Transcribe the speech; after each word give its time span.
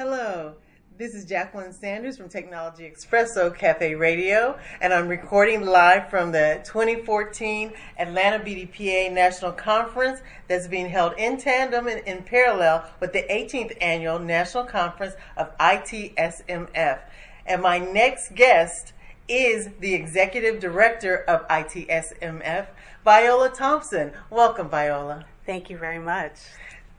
Hello, 0.00 0.54
this 0.96 1.14
is 1.14 1.26
Jacqueline 1.26 1.74
Sanders 1.74 2.16
from 2.16 2.30
Technology 2.30 2.90
Expresso 2.90 3.54
Cafe 3.54 3.94
Radio, 3.96 4.58
and 4.80 4.94
I'm 4.94 5.08
recording 5.08 5.60
live 5.60 6.08
from 6.08 6.32
the 6.32 6.62
2014 6.64 7.70
Atlanta 7.98 8.42
BDPA 8.42 9.12
National 9.12 9.52
Conference 9.52 10.22
that's 10.48 10.66
being 10.68 10.88
held 10.88 11.12
in 11.18 11.36
tandem 11.36 11.86
and 11.86 12.00
in 12.06 12.22
parallel 12.22 12.90
with 12.98 13.12
the 13.12 13.24
18th 13.24 13.76
Annual 13.82 14.20
National 14.20 14.64
Conference 14.64 15.16
of 15.36 15.54
ITSMF. 15.58 17.00
And 17.44 17.60
my 17.60 17.76
next 17.78 18.34
guest 18.34 18.94
is 19.28 19.68
the 19.80 19.92
Executive 19.92 20.60
Director 20.60 21.24
of 21.28 21.46
ITSMF, 21.48 22.68
Viola 23.04 23.50
Thompson. 23.50 24.12
Welcome, 24.30 24.70
Viola. 24.70 25.26
Thank 25.44 25.68
you 25.68 25.76
very 25.76 25.98
much. 25.98 26.36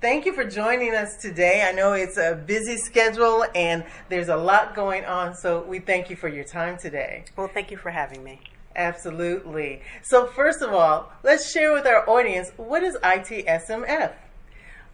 Thank 0.02 0.26
you 0.26 0.34
for 0.34 0.44
joining 0.44 0.96
us 0.96 1.16
today. 1.18 1.64
I 1.64 1.74
know 1.74 1.94
it's 1.94 2.18
a 2.18 2.34
busy 2.34 2.76
schedule 2.76 3.46
and 3.54 3.84
there's 4.09 4.30
a 4.30 4.36
lot 4.36 4.73
going 4.73 5.05
on, 5.05 5.36
so 5.36 5.62
we 5.62 5.78
thank 5.78 6.09
you 6.09 6.16
for 6.16 6.28
your 6.28 6.44
time 6.44 6.80
today. 6.80 7.26
Well, 7.38 7.48
thank 7.48 7.70
you 7.70 7.78
for 7.78 7.92
having 7.92 8.23
me. 8.23 8.42
Absolutely. 8.76 9.84
So, 10.02 10.26
first 10.26 10.64
of 10.64 10.73
all, 10.73 11.12
let's 11.22 11.52
share 11.52 11.72
with 11.72 11.86
our 11.86 12.09
audience 12.09 12.52
what 12.58 12.82
is 12.82 12.98
ITSMF? 13.04 14.14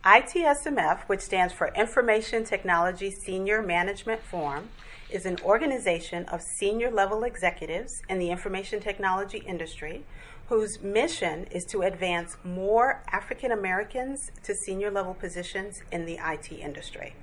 ITSMF, 0.04 1.00
which 1.04 1.22
stands 1.22 1.54
for 1.54 1.70
Information 1.74 2.44
Technology 2.44 3.10
Senior 3.10 3.62
Management 3.62 4.22
Forum, 4.24 4.68
is 5.10 5.26
an 5.26 5.38
organization 5.42 6.26
of 6.26 6.42
senior 6.42 6.92
level 6.92 7.24
executives 7.24 8.02
in 8.10 8.20
the 8.20 8.30
information 8.30 8.82
technology 8.82 9.38
industry 9.38 10.04
whose 10.48 10.82
mission 10.82 11.46
is 11.52 11.66
to 11.66 11.82
advance 11.82 12.38
more 12.44 13.04
African 13.12 13.52
Americans 13.52 14.32
to 14.44 14.56
senior 14.56 14.90
level 14.90 15.14
positions 15.14 15.82
in 15.92 16.06
the 16.06 16.20
IT 16.24 16.52
industry. 16.52 17.14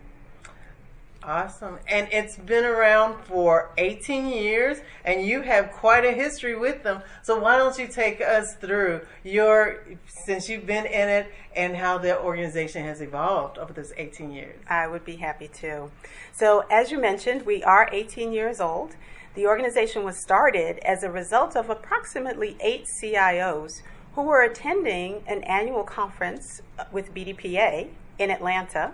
Awesome. 1.26 1.78
And 1.88 2.06
it's 2.12 2.36
been 2.36 2.64
around 2.64 3.24
for 3.24 3.70
18 3.78 4.28
years, 4.28 4.78
and 5.06 5.24
you 5.26 5.40
have 5.40 5.72
quite 5.72 6.04
a 6.04 6.12
history 6.12 6.54
with 6.54 6.82
them. 6.82 7.00
So, 7.22 7.38
why 7.38 7.56
don't 7.56 7.78
you 7.78 7.88
take 7.88 8.20
us 8.20 8.56
through 8.56 9.00
your, 9.22 9.82
since 10.06 10.50
you've 10.50 10.66
been 10.66 10.84
in 10.84 11.08
it, 11.08 11.32
and 11.56 11.74
how 11.76 11.96
the 11.96 12.20
organization 12.20 12.84
has 12.84 13.00
evolved 13.00 13.56
over 13.56 13.72
those 13.72 13.94
18 13.96 14.32
years? 14.32 14.54
I 14.68 14.86
would 14.86 15.06
be 15.06 15.16
happy 15.16 15.48
to. 15.48 15.90
So, 16.34 16.66
as 16.70 16.90
you 16.90 17.00
mentioned, 17.00 17.46
we 17.46 17.64
are 17.64 17.88
18 17.90 18.30
years 18.30 18.60
old. 18.60 18.94
The 19.34 19.46
organization 19.46 20.04
was 20.04 20.16
started 20.16 20.78
as 20.78 21.02
a 21.02 21.10
result 21.10 21.56
of 21.56 21.68
approximately 21.68 22.56
eight 22.60 22.84
CIOs 22.84 23.82
who 24.14 24.22
were 24.22 24.42
attending 24.42 25.24
an 25.26 25.42
annual 25.42 25.82
conference 25.82 26.62
uh, 26.78 26.84
with 26.92 27.12
BDPA 27.12 27.88
in 28.16 28.30
Atlanta. 28.30 28.92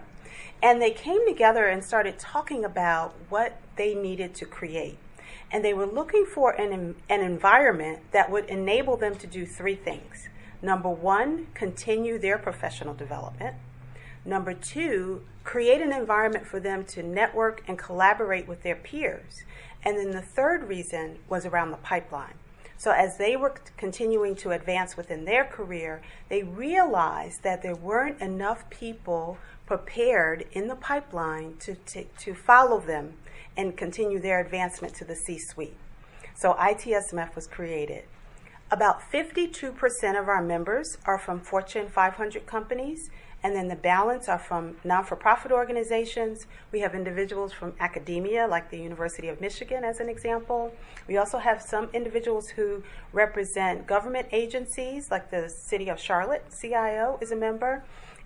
And 0.62 0.80
they 0.80 0.92
came 0.92 1.26
together 1.28 1.66
and 1.66 1.84
started 1.84 2.18
talking 2.18 2.64
about 2.64 3.14
what 3.28 3.60
they 3.76 3.94
needed 3.94 4.34
to 4.36 4.46
create. 4.46 4.96
And 5.52 5.62
they 5.62 5.74
were 5.74 5.86
looking 5.86 6.24
for 6.24 6.52
an, 6.52 6.94
an 7.10 7.20
environment 7.20 8.00
that 8.12 8.30
would 8.30 8.46
enable 8.46 8.96
them 8.96 9.16
to 9.16 9.26
do 9.26 9.44
three 9.44 9.74
things. 9.74 10.28
Number 10.62 10.88
one, 10.88 11.48
continue 11.52 12.18
their 12.18 12.38
professional 12.38 12.94
development. 12.94 13.56
Number 14.24 14.52
two, 14.52 15.22
create 15.44 15.80
an 15.80 15.92
environment 15.92 16.46
for 16.46 16.60
them 16.60 16.84
to 16.86 17.02
network 17.02 17.62
and 17.66 17.78
collaborate 17.78 18.46
with 18.46 18.62
their 18.62 18.76
peers. 18.76 19.42
And 19.82 19.96
then 19.96 20.10
the 20.10 20.20
third 20.20 20.68
reason 20.68 21.18
was 21.28 21.46
around 21.46 21.70
the 21.70 21.78
pipeline. 21.78 22.34
So 22.76 22.92
as 22.92 23.18
they 23.18 23.36
were 23.36 23.54
continuing 23.76 24.34
to 24.36 24.52
advance 24.52 24.96
within 24.96 25.24
their 25.24 25.44
career, 25.44 26.00
they 26.28 26.42
realized 26.42 27.42
that 27.42 27.62
there 27.62 27.74
weren't 27.74 28.20
enough 28.20 28.68
people 28.70 29.38
prepared 29.66 30.46
in 30.52 30.68
the 30.68 30.76
pipeline 30.76 31.56
to, 31.60 31.74
to, 31.74 32.04
to 32.04 32.34
follow 32.34 32.80
them 32.80 33.14
and 33.56 33.76
continue 33.76 34.18
their 34.18 34.40
advancement 34.40 34.94
to 34.94 35.04
the 35.04 35.14
C 35.14 35.38
suite. 35.38 35.76
So 36.34 36.54
ITSMF 36.54 37.34
was 37.34 37.46
created. 37.46 38.04
About 38.70 39.00
52% 39.12 40.18
of 40.18 40.28
our 40.28 40.42
members 40.42 40.96
are 41.04 41.18
from 41.18 41.40
Fortune 41.40 41.88
500 41.88 42.46
companies, 42.46 43.10
and 43.42 43.56
then 43.56 43.68
the 43.68 43.76
balance 43.76 44.28
are 44.28 44.38
from 44.38 44.76
non 44.84 45.04
for 45.04 45.16
profit 45.16 45.50
organizations. 45.50 46.46
We 46.72 46.80
have 46.80 46.94
individuals 46.94 47.52
from 47.52 47.72
academia, 47.80 48.46
like 48.46 48.70
the 48.70 48.78
University 48.78 49.28
of 49.28 49.40
Michigan, 49.40 49.82
as 49.82 49.98
an 49.98 50.08
example. 50.08 50.74
We 51.08 51.16
also 51.16 51.38
have 51.38 51.62
some 51.62 51.88
individuals 51.94 52.48
who 52.50 52.82
represent 53.12 53.86
government 53.86 54.28
agencies, 54.32 55.10
like 55.10 55.30
the 55.30 55.48
City 55.48 55.88
of 55.88 55.98
Charlotte, 55.98 56.44
CIO 56.60 57.18
is 57.22 57.32
a 57.32 57.36
member. 57.36 57.82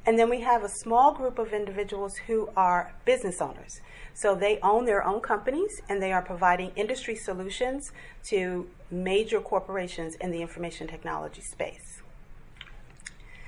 And 0.06 0.18
then 0.18 0.28
we 0.28 0.40
have 0.40 0.62
a 0.62 0.68
small 0.68 1.14
group 1.14 1.38
of 1.38 1.52
individuals 1.52 2.16
who 2.26 2.50
are 2.56 2.92
business 3.06 3.40
owners. 3.40 3.80
So 4.12 4.34
they 4.34 4.58
own 4.62 4.84
their 4.84 5.02
own 5.02 5.20
companies 5.20 5.80
and 5.88 6.02
they 6.02 6.12
are 6.12 6.20
providing 6.20 6.72
industry 6.76 7.14
solutions 7.14 7.90
to 8.24 8.68
major 8.90 9.40
corporations 9.40 10.16
in 10.16 10.30
the 10.30 10.42
information 10.42 10.86
technology 10.86 11.40
space. 11.40 12.02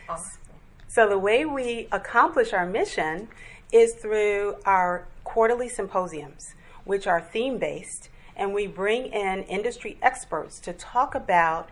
Awesome. 0.08 0.45
So, 0.88 1.08
the 1.08 1.18
way 1.18 1.44
we 1.44 1.88
accomplish 1.92 2.52
our 2.52 2.66
mission 2.66 3.28
is 3.72 3.94
through 3.94 4.56
our 4.64 5.06
quarterly 5.24 5.68
symposiums, 5.68 6.54
which 6.84 7.06
are 7.06 7.20
theme 7.20 7.58
based, 7.58 8.08
and 8.36 8.54
we 8.54 8.66
bring 8.66 9.06
in 9.06 9.42
industry 9.44 9.98
experts 10.00 10.60
to 10.60 10.72
talk 10.72 11.14
about 11.14 11.68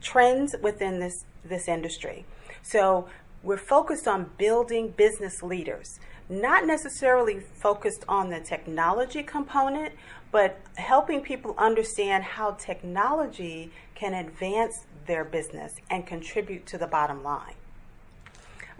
trends 0.00 0.54
within 0.62 1.00
this, 1.00 1.24
this 1.44 1.68
industry. 1.68 2.24
So, 2.62 3.08
we're 3.42 3.58
focused 3.58 4.08
on 4.08 4.30
building 4.38 4.88
business 4.96 5.42
leaders, 5.42 6.00
not 6.30 6.66
necessarily 6.66 7.40
focused 7.40 8.04
on 8.08 8.30
the 8.30 8.40
technology 8.40 9.22
component, 9.22 9.92
but 10.32 10.58
helping 10.76 11.20
people 11.20 11.54
understand 11.58 12.24
how 12.24 12.52
technology 12.52 13.70
can 13.94 14.14
advance 14.14 14.86
their 15.06 15.24
business 15.24 15.74
and 15.90 16.06
contribute 16.06 16.64
to 16.66 16.78
the 16.78 16.86
bottom 16.86 17.22
line. 17.22 17.54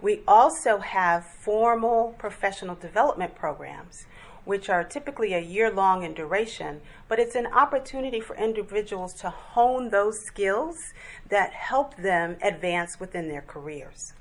We 0.01 0.21
also 0.27 0.79
have 0.79 1.25
formal 1.25 2.15
professional 2.17 2.75
development 2.75 3.35
programs, 3.35 4.05
which 4.43 4.69
are 4.69 4.83
typically 4.83 5.33
a 5.33 5.39
year 5.39 5.71
long 5.71 6.03
in 6.03 6.13
duration, 6.13 6.81
but 7.07 7.19
it's 7.19 7.35
an 7.35 7.47
opportunity 7.47 8.19
for 8.19 8.35
individuals 8.35 9.13
to 9.15 9.29
hone 9.29 9.89
those 9.89 10.19
skills 10.19 10.93
that 11.29 11.51
help 11.53 11.95
them 11.97 12.37
advance 12.41 12.99
within 12.99 13.27
their 13.27 13.41
careers. 13.41 14.13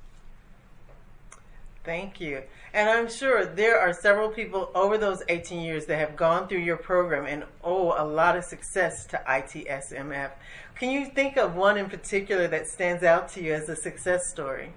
Thank 1.85 2.19
you. 2.19 2.43
And 2.73 2.89
I'm 2.89 3.11
sure 3.11 3.45
there 3.45 3.79
are 3.79 3.93
several 3.93 4.31
people 4.31 4.71
over 4.75 4.97
those 4.97 5.23
18 5.29 5.61
years 5.61 5.85
that 5.87 5.99
have 5.99 6.17
gone 6.17 6.49
through 6.49 6.61
your 6.61 6.79
program 6.79 7.27
and 7.27 7.45
owe 7.63 7.95
a 7.97 8.05
lot 8.05 8.37
of 8.39 8.45
success 8.45 9.05
to 9.07 9.21
ITSMF. 9.29 10.31
Can 10.77 10.91
you 10.91 11.07
think 11.07 11.37
of 11.37 11.55
one 11.55 11.77
in 11.77 11.91
particular 11.91 12.49
that 12.49 12.67
stands 12.67 13.05
out 13.05 13.29
to 13.31 13.43
you 13.43 13.53
as 13.53 13.69
a 13.69 13.77
success 13.77 14.29
story? 14.29 14.73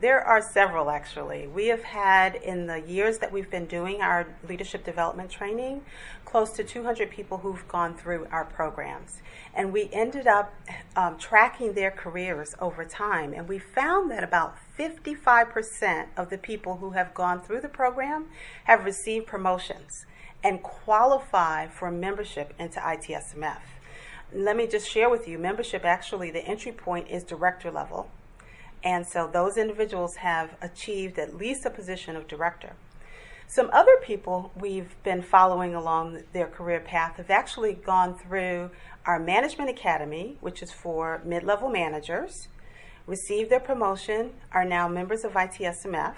There 0.00 0.24
are 0.24 0.40
several 0.40 0.90
actually. 0.90 1.48
We 1.48 1.66
have 1.66 1.82
had, 1.82 2.36
in 2.36 2.68
the 2.68 2.80
years 2.80 3.18
that 3.18 3.32
we've 3.32 3.50
been 3.50 3.66
doing 3.66 4.00
our 4.00 4.28
leadership 4.48 4.84
development 4.84 5.28
training, 5.28 5.82
close 6.24 6.50
to 6.52 6.62
200 6.62 7.10
people 7.10 7.38
who've 7.38 7.66
gone 7.66 7.96
through 7.96 8.28
our 8.30 8.44
programs. 8.44 9.20
And 9.52 9.72
we 9.72 9.88
ended 9.92 10.28
up 10.28 10.54
um, 10.94 11.18
tracking 11.18 11.72
their 11.72 11.90
careers 11.90 12.54
over 12.60 12.84
time. 12.84 13.32
And 13.32 13.48
we 13.48 13.58
found 13.58 14.08
that 14.12 14.22
about 14.22 14.54
55% 14.78 16.06
of 16.16 16.30
the 16.30 16.38
people 16.38 16.76
who 16.76 16.90
have 16.90 17.12
gone 17.12 17.42
through 17.42 17.62
the 17.62 17.68
program 17.68 18.26
have 18.64 18.84
received 18.84 19.26
promotions 19.26 20.06
and 20.44 20.62
qualify 20.62 21.66
for 21.66 21.90
membership 21.90 22.54
into 22.56 22.78
ITSMF. 22.78 23.62
Let 24.32 24.56
me 24.56 24.68
just 24.68 24.88
share 24.88 25.10
with 25.10 25.26
you 25.26 25.38
membership 25.38 25.84
actually, 25.84 26.30
the 26.30 26.44
entry 26.46 26.70
point 26.70 27.08
is 27.08 27.24
director 27.24 27.72
level 27.72 28.10
and 28.88 29.06
so 29.06 29.28
those 29.30 29.58
individuals 29.58 30.16
have 30.16 30.56
achieved 30.62 31.18
at 31.18 31.36
least 31.36 31.66
a 31.66 31.70
position 31.70 32.16
of 32.16 32.26
director. 32.26 32.72
Some 33.46 33.68
other 33.70 33.98
people 34.02 34.50
we've 34.56 34.96
been 35.02 35.20
following 35.20 35.74
along 35.74 36.22
their 36.32 36.46
career 36.46 36.80
path 36.80 37.18
have 37.18 37.28
actually 37.28 37.74
gone 37.74 38.16
through 38.16 38.70
our 39.04 39.18
Management 39.18 39.68
Academy, 39.68 40.38
which 40.40 40.62
is 40.62 40.72
for 40.72 41.20
mid 41.22 41.44
level 41.44 41.68
managers, 41.68 42.48
received 43.06 43.50
their 43.50 43.60
promotion, 43.60 44.30
are 44.52 44.64
now 44.64 44.88
members 44.88 45.22
of 45.22 45.32
ITSMF, 45.32 46.14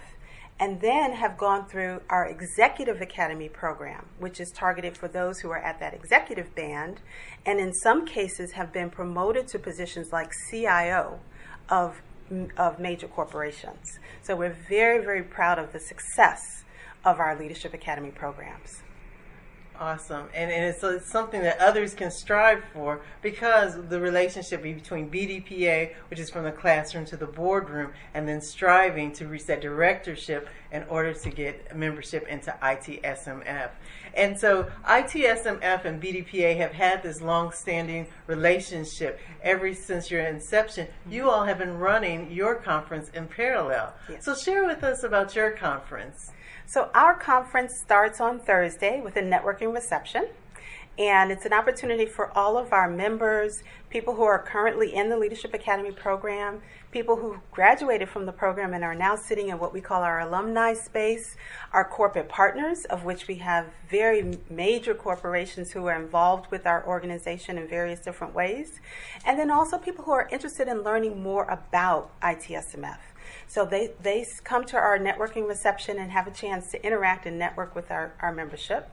and 0.60 0.80
then 0.80 1.14
have 1.14 1.36
gone 1.36 1.66
through 1.66 2.02
our 2.08 2.24
Executive 2.28 3.00
Academy 3.00 3.48
program, 3.48 4.06
which 4.20 4.38
is 4.38 4.52
targeted 4.52 4.96
for 4.96 5.08
those 5.08 5.40
who 5.40 5.50
are 5.50 5.58
at 5.58 5.80
that 5.80 5.92
executive 5.92 6.54
band, 6.54 7.00
and 7.44 7.58
in 7.58 7.74
some 7.74 8.06
cases 8.06 8.52
have 8.52 8.72
been 8.72 8.90
promoted 8.90 9.48
to 9.48 9.58
positions 9.58 10.12
like 10.12 10.30
CIO 10.48 11.18
of 11.68 12.00
of 12.56 12.78
major 12.78 13.08
corporations. 13.08 13.98
So 14.22 14.36
we're 14.36 14.56
very, 14.68 15.04
very 15.04 15.22
proud 15.22 15.58
of 15.58 15.72
the 15.72 15.80
success 15.80 16.64
of 17.04 17.18
our 17.18 17.38
Leadership 17.38 17.74
Academy 17.74 18.10
programs. 18.10 18.82
Awesome. 19.80 20.28
And, 20.34 20.50
and 20.50 20.66
it's, 20.66 20.84
it's, 20.84 21.10
something 21.10 21.40
that 21.40 21.58
others 21.58 21.94
can 21.94 22.10
strive 22.10 22.62
for 22.74 23.00
because 23.22 23.76
the 23.88 23.98
relationship 23.98 24.62
between 24.62 25.10
BDPA, 25.10 25.94
which 26.10 26.20
is 26.20 26.28
from 26.28 26.44
the 26.44 26.52
classroom 26.52 27.06
to 27.06 27.16
the 27.16 27.26
boardroom, 27.26 27.94
and 28.12 28.28
then 28.28 28.42
striving 28.42 29.10
to 29.12 29.26
reach 29.26 29.46
that 29.46 29.62
directorship 29.62 30.50
in 30.70 30.84
order 30.90 31.14
to 31.14 31.30
get 31.30 31.74
membership 31.74 32.28
into 32.28 32.54
ITSMF. 32.62 33.70
And 34.12 34.38
so 34.38 34.70
ITSMF 34.86 35.86
and 35.86 36.02
BDPA 36.02 36.58
have 36.58 36.72
had 36.72 37.02
this 37.02 37.22
long-standing 37.22 38.06
relationship 38.26 39.18
ever 39.42 39.72
since 39.72 40.10
your 40.10 40.20
inception. 40.26 40.88
Mm-hmm. 40.88 41.12
You 41.12 41.30
all 41.30 41.44
have 41.44 41.56
been 41.56 41.78
running 41.78 42.30
your 42.30 42.56
conference 42.56 43.08
in 43.14 43.28
parallel. 43.28 43.94
Yes. 44.10 44.26
So 44.26 44.34
share 44.34 44.66
with 44.66 44.84
us 44.84 45.04
about 45.04 45.34
your 45.34 45.52
conference. 45.52 46.32
So 46.70 46.88
our 46.94 47.14
conference 47.14 47.74
starts 47.76 48.20
on 48.20 48.38
Thursday 48.38 49.00
with 49.00 49.16
a 49.16 49.22
networking 49.22 49.74
reception. 49.74 50.28
And 50.96 51.32
it's 51.32 51.44
an 51.44 51.52
opportunity 51.52 52.06
for 52.06 52.30
all 52.38 52.56
of 52.56 52.72
our 52.72 52.88
members, 52.88 53.64
people 53.88 54.14
who 54.14 54.22
are 54.22 54.38
currently 54.38 54.94
in 54.94 55.08
the 55.08 55.16
Leadership 55.16 55.52
Academy 55.52 55.90
program, 55.90 56.62
people 56.90 57.16
who 57.16 57.38
graduated 57.52 58.08
from 58.08 58.26
the 58.26 58.32
program 58.32 58.74
and 58.74 58.82
are 58.82 58.94
now 58.94 59.14
sitting 59.14 59.48
in 59.48 59.58
what 59.58 59.72
we 59.72 59.80
call 59.80 60.02
our 60.02 60.20
alumni 60.20 60.74
space, 60.74 61.36
our 61.72 61.84
corporate 61.84 62.28
partners, 62.28 62.84
of 62.86 63.04
which 63.04 63.28
we 63.28 63.36
have 63.36 63.66
very 63.88 64.38
major 64.48 64.94
corporations 64.94 65.70
who 65.70 65.86
are 65.86 66.00
involved 66.00 66.50
with 66.50 66.66
our 66.66 66.84
organization 66.86 67.58
in 67.58 67.68
various 67.68 68.00
different 68.00 68.34
ways, 68.34 68.80
and 69.24 69.38
then 69.38 69.50
also 69.50 69.78
people 69.78 70.04
who 70.04 70.12
are 70.12 70.28
interested 70.32 70.66
in 70.66 70.82
learning 70.82 71.22
more 71.22 71.44
about 71.44 72.10
ITSMF. 72.20 72.98
So 73.46 73.64
they, 73.64 73.92
they 74.02 74.26
come 74.42 74.64
to 74.66 74.76
our 74.76 74.98
networking 74.98 75.48
reception 75.48 75.98
and 75.98 76.10
have 76.10 76.26
a 76.26 76.32
chance 76.32 76.70
to 76.72 76.84
interact 76.84 77.26
and 77.26 77.38
network 77.38 77.74
with 77.74 77.90
our, 77.90 78.14
our 78.20 78.32
membership. 78.32 78.90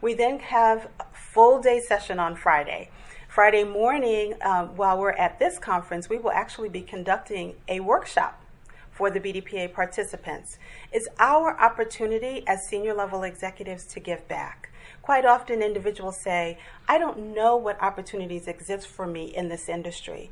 We 0.00 0.14
then 0.14 0.38
have 0.40 0.88
a 1.00 1.06
full 1.12 1.60
day 1.60 1.80
session 1.80 2.18
on 2.18 2.36
Friday. 2.36 2.90
Friday 3.28 3.62
morning, 3.62 4.34
um, 4.40 4.74
while 4.74 4.98
we're 4.98 5.10
at 5.10 5.38
this 5.38 5.58
conference, 5.58 6.08
we 6.08 6.16
will 6.16 6.30
actually 6.30 6.70
be 6.70 6.80
conducting 6.80 7.54
a 7.68 7.78
workshop 7.78 8.42
for 8.90 9.10
the 9.10 9.20
BDPA 9.20 9.72
participants. 9.74 10.58
It's 10.92 11.08
our 11.18 11.56
opportunity 11.60 12.42
as 12.46 12.66
senior 12.66 12.94
level 12.94 13.22
executives 13.22 13.84
to 13.84 14.00
give 14.00 14.26
back. 14.28 14.70
Quite 15.02 15.26
often, 15.26 15.60
individuals 15.62 16.18
say, 16.18 16.58
I 16.88 16.96
don't 16.96 17.34
know 17.34 17.54
what 17.54 17.80
opportunities 17.82 18.48
exist 18.48 18.88
for 18.88 19.06
me 19.06 19.26
in 19.26 19.50
this 19.50 19.68
industry. 19.68 20.30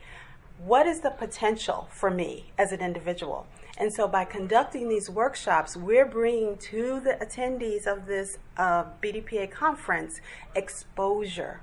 What 0.59 0.87
is 0.87 1.01
the 1.01 1.11
potential 1.11 1.89
for 1.93 2.11
me 2.11 2.53
as 2.57 2.73
an 2.73 2.81
individual? 2.81 3.47
And 3.77 3.93
so, 3.93 4.09
by 4.09 4.25
conducting 4.25 4.89
these 4.89 5.11
workshops, 5.11 5.77
we're 5.77 6.07
bringing 6.07 6.57
to 6.57 6.99
the 7.01 7.19
attendees 7.21 7.87
of 7.87 8.07
this 8.07 8.39
uh, 8.57 8.85
BDPA 9.03 9.51
conference 9.51 10.23
exposure 10.55 11.61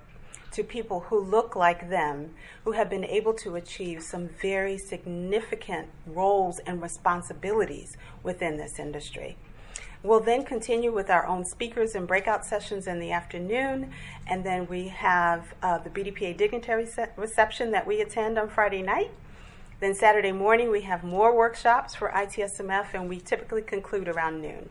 to 0.53 0.63
people 0.63 1.01
who 1.01 1.19
look 1.19 1.55
like 1.55 1.89
them, 1.89 2.33
who 2.63 2.71
have 2.71 2.89
been 2.89 3.05
able 3.05 3.33
to 3.33 3.55
achieve 3.55 4.01
some 4.01 4.29
very 4.41 4.77
significant 4.77 5.89
roles 6.05 6.59
and 6.59 6.81
responsibilities 6.81 7.97
within 8.23 8.57
this 8.57 8.79
industry. 8.79 9.37
We'll 10.03 10.19
then 10.19 10.43
continue 10.43 10.91
with 10.91 11.09
our 11.09 11.25
own 11.25 11.45
speakers 11.45 11.95
and 11.95 12.05
breakout 12.05 12.45
sessions 12.45 12.87
in 12.87 12.99
the 12.99 13.11
afternoon, 13.11 13.91
and 14.27 14.43
then 14.43 14.67
we 14.67 14.89
have 14.89 15.53
uh, 15.61 15.77
the 15.77 15.89
BDPA 15.89 16.35
dignitary 16.35 16.87
reception 17.15 17.71
that 17.71 17.87
we 17.87 18.01
attend 18.01 18.37
on 18.37 18.49
Friday 18.49 18.81
night. 18.81 19.11
Then 19.79 19.95
Saturday 19.95 20.33
morning, 20.33 20.69
we 20.69 20.81
have 20.81 21.03
more 21.03 21.35
workshops 21.35 21.95
for 21.95 22.09
ITSMF, 22.09 22.93
and 22.93 23.07
we 23.07 23.19
typically 23.19 23.61
conclude 23.61 24.09
around 24.09 24.41
noon. 24.41 24.69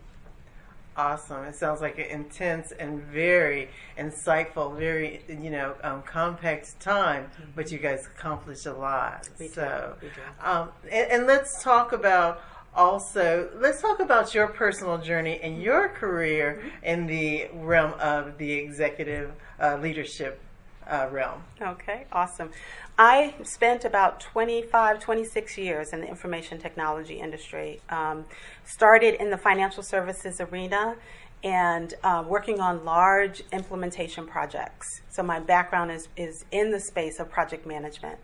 Awesome. 1.03 1.45
It 1.45 1.57
sounds 1.57 1.81
like 1.81 1.99
an 1.99 2.05
intense 2.05 2.71
and 2.71 3.03
very 3.03 3.69
insightful, 3.99 4.79
very, 4.79 5.23
you 5.29 5.51
know, 5.51 5.75
um, 5.83 6.03
compact 6.03 6.79
time, 6.79 7.29
but 7.57 7.73
you 7.73 7.79
guys 7.79 8.07
accomplished 8.07 8.67
a 8.67 8.73
lot. 8.73 9.29
We 9.41 9.49
so, 9.49 9.97
do. 10.01 10.07
We 10.07 10.13
do. 10.13 10.49
Um, 10.49 10.69
and, 10.85 11.11
and 11.11 11.27
let's 11.27 11.61
talk 11.63 11.93
about 11.93 12.41
also 12.75 13.51
let's 13.57 13.83
talk 13.83 14.01
about 14.01 14.33
your 14.33 14.47
personal 14.47 14.97
journey 14.97 15.41
and 15.43 15.61
your 15.61 15.89
career 15.89 16.63
mm-hmm. 16.63 16.85
in 16.85 17.07
the 17.07 17.49
realm 17.53 17.93
of 17.95 18.39
the 18.39 18.53
executive 18.53 19.33
uh, 19.61 19.77
leadership 19.83 20.41
uh, 20.87 21.09
realm. 21.11 21.43
Okay, 21.61 22.07
awesome. 22.13 22.51
I 22.99 23.35
spent 23.43 23.85
about 23.85 24.21
25, 24.21 25.01
26 25.01 25.59
years 25.59 25.93
in 25.93 26.01
the 26.01 26.09
information 26.09 26.59
technology 26.59 27.21
industry. 27.21 27.81
Um, 27.89 28.25
started 28.65 29.15
in 29.15 29.31
the 29.31 29.39
financial 29.39 29.83
services 29.83 30.41
arena 30.41 30.97
and 31.45 31.95
uh, 32.05 32.23
working 32.27 32.61
on 32.61 32.85
large 32.85 33.43
implementation 33.53 34.27
projects. 34.27 35.01
So 35.11 35.23
my 35.23 35.41
background 35.41 35.91
is, 35.91 36.09
is 36.17 36.45
in 36.53 36.71
the 36.71 36.79
space 36.81 37.19
of 37.19 37.31
project 37.31 37.67
management. 37.67 38.19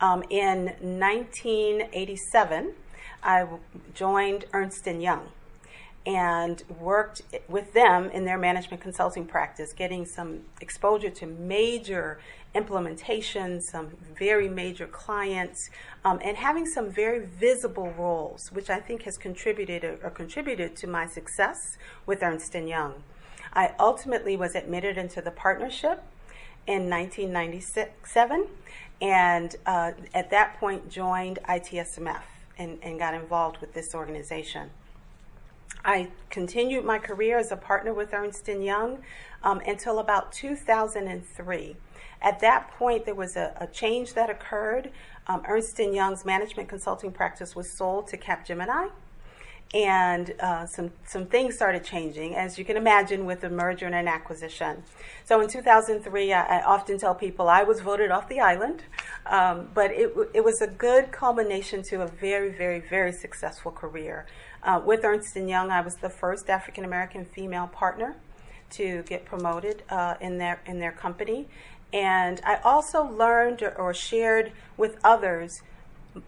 Um, 0.00 0.24
in 0.30 0.74
1987, 0.80 2.72
I 3.22 3.46
joined 3.94 4.44
Ernst 4.52 4.86
& 4.86 4.86
Young 4.86 5.28
and 6.04 6.64
worked 6.80 7.22
with 7.48 7.72
them 7.74 8.10
in 8.10 8.24
their 8.24 8.38
management 8.38 8.82
consulting 8.82 9.24
practice, 9.24 9.72
getting 9.72 10.04
some 10.04 10.40
exposure 10.60 11.10
to 11.10 11.26
major 11.26 12.18
implementations, 12.54 13.62
some 13.62 13.90
very 14.18 14.48
major 14.48 14.86
clients, 14.86 15.70
um, 16.04 16.18
and 16.22 16.36
having 16.36 16.66
some 16.66 16.90
very 16.90 17.24
visible 17.24 17.92
roles, 17.96 18.50
which 18.52 18.68
I 18.68 18.78
think 18.80 19.02
has 19.02 19.16
contributed 19.16 19.84
or, 19.84 19.98
or 20.02 20.10
contributed 20.10 20.76
to 20.76 20.86
my 20.86 21.06
success 21.06 21.78
with 22.04 22.22
Ernst 22.22 22.54
& 22.54 22.54
Young. 22.54 22.94
I 23.54 23.74
ultimately 23.78 24.36
was 24.36 24.54
admitted 24.54 24.98
into 24.98 25.22
the 25.22 25.30
partnership 25.30 26.02
in 26.66 26.88
1997, 26.90 28.46
and 29.00 29.56
uh, 29.66 29.92
at 30.14 30.30
that 30.30 30.58
point 30.58 30.90
joined 30.90 31.38
ITSMF 31.48 32.22
and, 32.58 32.78
and 32.82 32.98
got 32.98 33.14
involved 33.14 33.58
with 33.58 33.72
this 33.72 33.94
organization. 33.94 34.70
I 35.84 36.08
continued 36.30 36.84
my 36.84 36.98
career 36.98 37.38
as 37.38 37.50
a 37.50 37.56
partner 37.56 37.92
with 37.92 38.14
Ernst 38.14 38.46
& 38.46 38.48
Young 38.48 38.98
um, 39.42 39.60
until 39.66 39.98
about 39.98 40.32
2003. 40.32 41.76
At 42.20 42.40
that 42.40 42.70
point, 42.70 43.04
there 43.04 43.16
was 43.16 43.36
a, 43.36 43.52
a 43.60 43.66
change 43.66 44.14
that 44.14 44.30
occurred. 44.30 44.92
Um, 45.26 45.42
Ernst 45.48 45.78
& 45.78 45.80
Young's 45.80 46.24
management 46.24 46.68
consulting 46.68 47.10
practice 47.10 47.56
was 47.56 47.70
sold 47.70 48.06
to 48.08 48.16
Capgemini, 48.16 48.90
and 49.74 50.34
uh, 50.40 50.66
some 50.66 50.90
some 51.06 51.26
things 51.26 51.54
started 51.54 51.82
changing, 51.82 52.34
as 52.34 52.58
you 52.58 52.64
can 52.64 52.76
imagine, 52.76 53.24
with 53.24 53.42
a 53.44 53.48
merger 53.48 53.86
and 53.86 53.94
an 53.94 54.06
acquisition. 54.06 54.82
So 55.24 55.40
in 55.40 55.48
2003, 55.48 56.32
I, 56.32 56.58
I 56.58 56.62
often 56.62 56.98
tell 56.98 57.14
people 57.14 57.48
I 57.48 57.62
was 57.62 57.80
voted 57.80 58.10
off 58.10 58.28
the 58.28 58.40
island, 58.40 58.82
um, 59.26 59.70
but 59.72 59.90
it 59.90 60.12
it 60.34 60.44
was 60.44 60.60
a 60.60 60.66
good 60.66 61.10
culmination 61.10 61.82
to 61.84 62.02
a 62.02 62.06
very 62.06 62.50
very 62.50 62.80
very 62.80 63.12
successful 63.12 63.72
career. 63.72 64.26
Uh, 64.62 64.80
with 64.84 65.04
Ernst 65.04 65.34
& 65.36 65.36
Young, 65.36 65.70
I 65.70 65.80
was 65.80 65.96
the 65.96 66.10
first 66.10 66.48
African 66.50 66.84
American 66.84 67.24
female 67.24 67.66
partner 67.66 68.16
to 68.70 69.02
get 69.02 69.24
promoted 69.24 69.82
uh, 69.88 70.14
in 70.20 70.36
their 70.36 70.60
in 70.66 70.80
their 70.80 70.92
company, 70.92 71.48
and 71.94 72.42
I 72.44 72.56
also 72.56 73.04
learned 73.04 73.62
or, 73.62 73.74
or 73.74 73.94
shared 73.94 74.52
with 74.76 74.98
others 75.02 75.62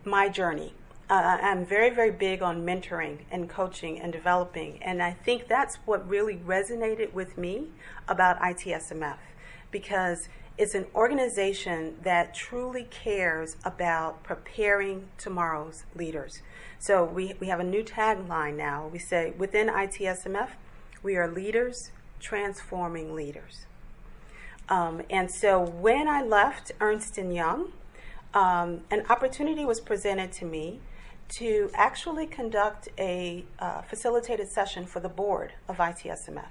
my 0.02 0.30
journey. 0.30 0.72
Uh, 1.10 1.38
I'm 1.42 1.66
very 1.66 1.90
very 1.90 2.10
big 2.10 2.42
on 2.42 2.64
mentoring 2.64 3.18
and 3.30 3.48
coaching 3.48 4.00
and 4.00 4.12
developing, 4.12 4.82
and 4.82 5.02
I 5.02 5.12
think 5.12 5.48
that's 5.48 5.76
what 5.84 6.08
really 6.08 6.36
resonated 6.36 7.12
with 7.12 7.36
me 7.36 7.68
about 8.08 8.40
ITSMF 8.40 9.18
because 9.70 10.28
it's 10.56 10.74
an 10.74 10.86
organization 10.94 11.96
that 12.04 12.32
truly 12.32 12.84
cares 12.84 13.56
about 13.64 14.22
preparing 14.22 15.08
tomorrow's 15.18 15.84
leaders. 15.96 16.42
So 16.78 17.04
we, 17.04 17.34
we 17.40 17.48
have 17.48 17.58
a 17.58 17.64
new 17.64 17.82
tagline 17.82 18.56
now. 18.56 18.88
We 18.92 19.00
say 19.00 19.32
within 19.36 19.68
ITSMF, 19.68 20.50
we 21.02 21.16
are 21.16 21.26
leaders 21.26 21.90
transforming 22.20 23.14
leaders. 23.14 23.66
Um, 24.68 25.02
and 25.10 25.30
so 25.30 25.60
when 25.60 26.08
I 26.08 26.22
left 26.22 26.72
Ernst 26.80 27.18
& 27.18 27.18
Young, 27.18 27.72
um, 28.32 28.82
an 28.90 29.04
opportunity 29.10 29.64
was 29.64 29.80
presented 29.80 30.32
to 30.32 30.44
me 30.44 30.80
to 31.38 31.68
actually 31.74 32.26
conduct 32.26 32.88
a 32.96 33.44
uh, 33.58 33.82
facilitated 33.82 34.48
session 34.48 34.86
for 34.86 35.00
the 35.00 35.08
board 35.08 35.52
of 35.68 35.78
ITSMF. 35.78 36.46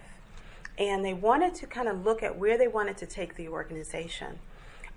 And 0.77 1.05
they 1.05 1.13
wanted 1.13 1.55
to 1.55 1.67
kind 1.67 1.87
of 1.87 2.03
look 2.03 2.21
at 2.21 2.37
where 2.37 2.57
they 2.57 2.67
wanted 2.67 2.97
to 2.97 3.05
take 3.05 3.35
the 3.35 3.47
organization. 3.47 4.39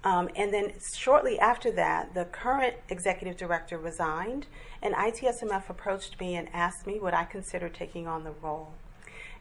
Um, 0.02 0.28
and 0.34 0.52
then 0.52 0.72
shortly 0.94 1.38
after 1.38 1.70
that, 1.72 2.14
the 2.14 2.24
current 2.24 2.74
executive 2.88 3.36
director 3.36 3.78
resigned, 3.78 4.46
and 4.82 4.94
ITSMF 4.94 5.68
approached 5.68 6.18
me 6.18 6.34
and 6.34 6.48
asked 6.52 6.86
me 6.86 6.98
would 6.98 7.14
I 7.14 7.24
consider 7.24 7.68
taking 7.68 8.08
on 8.08 8.24
the 8.24 8.32
role. 8.42 8.72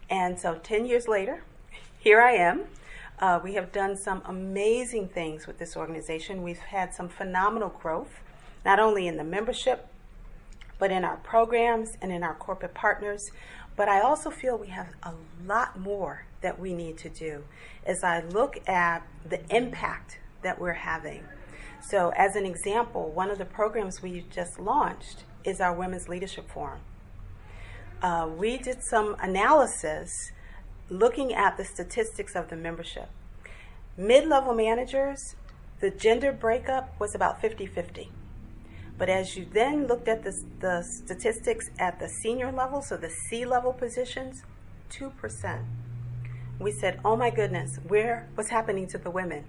And 0.10 0.40
so 0.40 0.60
10 0.62 0.86
years 0.86 1.08
later, 1.08 1.44
here 1.98 2.22
I 2.22 2.34
am. 2.34 2.66
Uh, 3.18 3.40
we 3.44 3.54
have 3.54 3.72
done 3.72 3.98
some 3.98 4.22
amazing 4.26 5.08
things 5.08 5.48
with 5.48 5.58
this 5.58 5.76
organization. 5.76 6.44
We've 6.44 6.58
had 6.58 6.94
some 6.94 7.10
phenomenal 7.10 7.70
growth, 7.70 8.20
not 8.64 8.80
only 8.80 9.08
in 9.08 9.18
the 9.18 9.24
membership, 9.24 9.88
but 10.80 10.92
in 10.92 11.04
our 11.04 11.18
programs 11.18 11.98
and 12.02 12.12
in 12.12 12.24
our 12.24 12.36
corporate 12.36 12.74
partners. 12.74 13.32
But 13.76 13.90
I 13.90 14.02
also 14.02 14.30
feel 14.30 14.58
we 14.58 14.68
have 14.68 14.90
a 15.04 15.14
lot 15.46 15.80
more 15.80 16.26
that 16.42 16.60
we 16.60 16.74
need 16.74 16.98
to 17.00 17.10
do 17.10 17.44
as 17.86 18.04
I 18.04 18.22
look 18.22 18.58
at 18.68 19.06
the 19.28 19.42
impact 19.56 20.20
that 20.44 20.60
we're 20.60 20.74
having. 20.74 21.24
So, 21.82 22.12
as 22.18 22.36
an 22.36 22.46
example, 22.46 23.12
one 23.12 23.30
of 23.30 23.38
the 23.38 23.46
programs 23.46 24.02
we 24.02 24.26
just 24.32 24.60
launched 24.60 25.24
is 25.44 25.62
our 25.62 25.74
Women's 25.74 26.08
Leadership 26.10 26.50
Forum. 26.50 26.80
uh, 28.02 28.28
we 28.28 28.58
did 28.58 28.84
some 28.84 29.16
analysis 29.22 30.32
looking 30.90 31.34
at 31.34 31.58
the 31.58 31.66
statistics 31.66 32.36
of 32.36 32.50
the 32.50 32.56
membership. 32.56 33.10
Mid 33.98 34.28
level 34.28 34.54
managers, 34.54 35.36
the 35.80 35.90
gender 35.90 36.32
breakup 36.32 37.00
was 37.00 37.16
about 37.16 37.42
50 37.42 37.66
50. 37.66 38.12
But 38.98 39.10
as 39.10 39.36
you 39.36 39.46
then 39.52 39.88
looked 39.88 40.08
at 40.08 40.24
the, 40.24 40.34
the 40.60 40.82
statistics 40.84 41.70
at 41.80 42.00
the 42.00 42.08
senior 42.08 42.52
level, 42.52 42.82
so 42.82 42.96
the 42.96 43.10
C 43.10 43.46
level 43.46 43.74
positions, 43.74 44.44
2%. 44.90 45.64
We 46.60 46.72
said, 46.72 47.00
oh 47.04 47.18
my 47.18 47.30
goodness, 47.30 47.80
where, 47.88 48.30
what's 48.36 48.50
happening 48.50 48.88
to 48.88 48.98
the 48.98 49.10
women? 49.10 49.44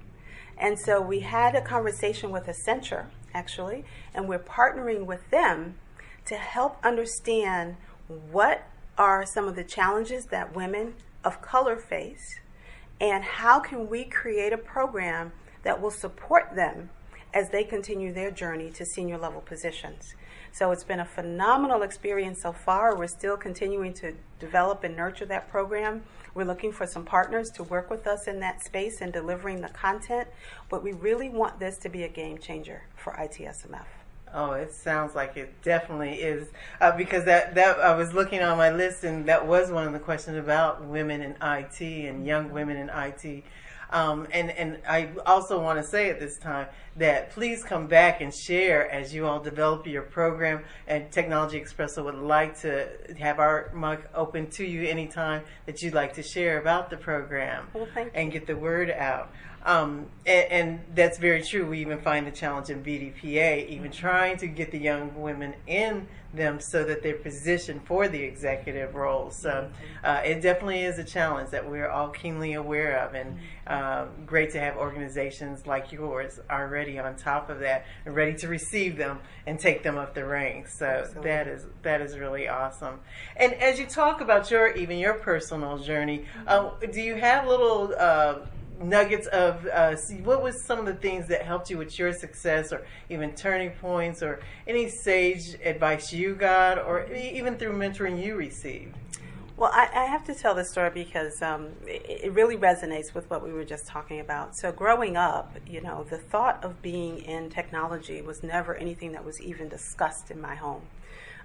And 0.58 0.78
so 0.78 1.00
we 1.00 1.20
had 1.20 1.54
a 1.54 1.60
conversation 1.60 2.30
with 2.30 2.46
Accenture, 2.46 3.06
actually, 3.32 3.84
and 4.14 4.28
we're 4.28 4.40
partnering 4.40 5.06
with 5.06 5.30
them 5.30 5.76
to 6.24 6.34
help 6.34 6.78
understand 6.84 7.76
what 8.08 8.66
are 8.98 9.24
some 9.24 9.46
of 9.46 9.54
the 9.54 9.64
challenges 9.64 10.26
that 10.26 10.56
women 10.56 10.94
of 11.22 11.42
color 11.42 11.76
face 11.76 12.40
and 13.00 13.22
how 13.22 13.60
can 13.60 13.88
we 13.88 14.04
create 14.04 14.52
a 14.52 14.58
program 14.58 15.32
that 15.62 15.80
will 15.80 15.90
support 15.90 16.54
them 16.54 16.88
as 17.36 17.50
they 17.50 17.62
continue 17.62 18.14
their 18.14 18.30
journey 18.30 18.70
to 18.70 18.86
senior 18.86 19.18
level 19.18 19.42
positions. 19.42 20.14
So 20.52 20.70
it's 20.70 20.84
been 20.84 21.00
a 21.00 21.04
phenomenal 21.04 21.82
experience 21.82 22.40
so 22.40 22.50
far. 22.50 22.96
We're 22.96 23.08
still 23.08 23.36
continuing 23.36 23.92
to 23.94 24.14
develop 24.38 24.84
and 24.84 24.96
nurture 24.96 25.26
that 25.26 25.50
program. 25.50 26.04
We're 26.32 26.46
looking 26.46 26.72
for 26.72 26.86
some 26.86 27.04
partners 27.04 27.50
to 27.56 27.62
work 27.62 27.90
with 27.90 28.06
us 28.06 28.26
in 28.26 28.40
that 28.40 28.64
space 28.64 29.02
and 29.02 29.12
delivering 29.12 29.60
the 29.60 29.68
content, 29.68 30.28
but 30.70 30.82
we 30.82 30.92
really 30.92 31.28
want 31.28 31.60
this 31.60 31.76
to 31.78 31.90
be 31.90 32.04
a 32.04 32.08
game 32.08 32.38
changer 32.38 32.84
for 32.96 33.12
ITSMF. 33.12 33.84
Oh, 34.32 34.52
it 34.52 34.72
sounds 34.72 35.14
like 35.14 35.36
it 35.36 35.62
definitely 35.62 36.14
is 36.14 36.48
uh, 36.80 36.96
because 36.96 37.26
that 37.26 37.54
that 37.54 37.78
I 37.78 37.94
was 37.94 38.14
looking 38.14 38.40
on 38.40 38.56
my 38.56 38.70
list 38.70 39.04
and 39.04 39.26
that 39.26 39.46
was 39.46 39.70
one 39.70 39.86
of 39.86 39.92
the 39.92 39.98
questions 39.98 40.38
about 40.38 40.82
women 40.84 41.20
in 41.20 41.36
IT 41.42 41.80
and 41.80 42.26
young 42.26 42.50
women 42.50 42.78
in 42.78 42.88
IT. 42.88 43.44
Um, 43.90 44.26
and 44.32 44.50
and 44.50 44.78
I 44.88 45.10
also 45.24 45.60
want 45.60 45.80
to 45.80 45.84
say 45.84 46.10
at 46.10 46.18
this 46.18 46.38
time 46.38 46.68
that 46.96 47.30
please 47.30 47.62
come 47.62 47.86
back 47.86 48.20
and 48.20 48.34
share 48.34 48.90
as 48.90 49.14
you 49.14 49.26
all 49.26 49.40
develop 49.40 49.86
your 49.86 50.02
program. 50.02 50.64
And 50.86 51.10
Technology 51.10 51.60
Expresso 51.60 52.04
would 52.04 52.14
like 52.14 52.60
to 52.60 52.88
have 53.18 53.38
our 53.38 53.70
mic 53.74 54.00
open 54.14 54.48
to 54.52 54.64
you 54.64 54.88
anytime 54.88 55.42
that 55.66 55.82
you'd 55.82 55.94
like 55.94 56.14
to 56.14 56.22
share 56.22 56.60
about 56.60 56.90
the 56.90 56.96
program 56.96 57.68
well, 57.72 57.86
and 58.14 58.32
get 58.32 58.46
the 58.46 58.56
word 58.56 58.90
out. 58.90 59.30
Um, 59.66 60.06
and, 60.24 60.52
and, 60.52 60.80
that's 60.94 61.18
very 61.18 61.42
true. 61.42 61.66
We 61.66 61.80
even 61.80 61.98
find 61.98 62.24
the 62.24 62.30
challenge 62.30 62.70
in 62.70 62.84
BDPA, 62.84 63.68
even 63.68 63.90
trying 63.90 64.36
to 64.38 64.46
get 64.46 64.70
the 64.70 64.78
young 64.78 65.20
women 65.20 65.54
in 65.66 66.06
them 66.32 66.60
so 66.60 66.84
that 66.84 67.02
they're 67.02 67.16
positioned 67.16 67.84
for 67.84 68.06
the 68.06 68.22
executive 68.22 68.94
roles. 68.94 69.34
So 69.34 69.68
uh, 70.04 70.22
it 70.24 70.40
definitely 70.40 70.84
is 70.84 71.00
a 71.00 71.04
challenge 71.04 71.50
that 71.50 71.68
we're 71.68 71.88
all 71.88 72.10
keenly 72.10 72.52
aware 72.52 72.98
of, 73.00 73.14
and 73.14 73.38
uh, 73.66 74.06
great 74.24 74.52
to 74.52 74.60
have 74.60 74.76
organizations 74.76 75.66
like 75.66 75.90
yours 75.90 76.38
already 76.48 77.00
on 77.00 77.16
top 77.16 77.50
of 77.50 77.58
that 77.60 77.86
and 78.04 78.14
ready 78.14 78.34
to 78.34 78.48
receive 78.48 78.96
them 78.96 79.18
and 79.48 79.58
take 79.58 79.82
them 79.82 79.98
up 79.98 80.14
the 80.14 80.24
ranks. 80.24 80.78
So 80.78 80.86
Absolutely. 80.86 81.30
that 81.30 81.48
is 81.48 81.66
that 81.82 82.00
is 82.00 82.16
really 82.16 82.46
awesome. 82.46 83.00
And 83.36 83.52
as 83.54 83.80
you 83.80 83.86
talk 83.86 84.20
about 84.20 84.48
your 84.50 84.70
even 84.76 84.98
your 84.98 85.14
personal 85.14 85.78
journey, 85.78 86.24
uh, 86.46 86.70
do 86.92 87.00
you 87.00 87.16
have 87.16 87.48
little 87.48 87.92
uh, 87.98 88.36
nuggets 88.80 89.26
of 89.28 89.66
uh, 89.66 89.96
what 90.22 90.42
was 90.42 90.62
some 90.64 90.78
of 90.78 90.86
the 90.86 90.94
things 90.94 91.28
that 91.28 91.42
helped 91.42 91.70
you 91.70 91.78
with 91.78 91.98
your 91.98 92.12
success 92.12 92.72
or 92.72 92.84
even 93.08 93.34
turning 93.34 93.70
points 93.70 94.22
or 94.22 94.40
any 94.66 94.88
sage 94.88 95.56
advice 95.64 96.12
you 96.12 96.34
got 96.34 96.78
or 96.78 97.10
even 97.12 97.56
through 97.56 97.72
mentoring 97.72 98.22
you 98.22 98.36
received? 98.36 98.94
Well 99.56 99.70
i, 99.72 99.88
I 99.94 100.04
have 100.04 100.24
to 100.26 100.34
tell 100.34 100.54
this 100.54 100.70
story 100.70 100.90
because 100.90 101.40
um, 101.40 101.68
it, 101.86 102.24
it, 102.24 102.32
really 102.32 102.56
resonates 102.56 103.14
with 103.14 103.28
what 103.30 103.42
we 103.42 103.52
were 103.52 103.64
just 103.64 103.86
talking 103.86 104.20
about. 104.20 104.56
So 104.56 104.70
growing 104.72 105.16
up 105.16 105.56
you 105.66 105.80
know 105.80 106.04
the 106.04 106.18
thought 106.18 106.62
of 106.62 106.82
being 106.82 107.18
in 107.18 107.48
technology 107.50 108.20
was 108.20 108.42
never 108.42 108.74
anything 108.74 109.12
that 109.12 109.24
was 109.24 109.40
even 109.40 109.68
discussed 109.68 110.30
in 110.30 110.40
my 110.40 110.54
home. 110.54 110.82